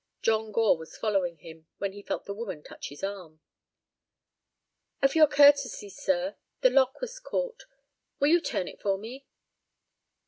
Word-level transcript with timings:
John 0.23 0.51
Gore 0.51 0.79
was 0.79 0.97
following 0.97 1.35
him, 1.37 1.67
when 1.77 1.93
he 1.93 2.01
felt 2.01 2.25
the 2.25 2.33
woman 2.33 2.63
touch 2.63 2.89
his 2.89 3.03
arm. 3.03 3.39
"Of 4.99 5.13
your 5.13 5.27
curtesy, 5.27 5.89
sir, 5.89 6.37
the 6.61 6.71
lock 6.71 6.99
has 7.01 7.19
caught; 7.19 7.67
will 8.19 8.29
you 8.29 8.41
turn 8.41 8.67
it 8.67 8.81
for 8.81 8.97
me?" 8.97 9.27